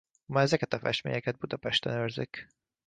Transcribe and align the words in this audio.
Ma 0.27 0.41
ezeket 0.41 0.73
a 0.73 0.79
festményeket 0.79 1.37
Budapesten 1.37 1.97
őrzik. 1.97 2.47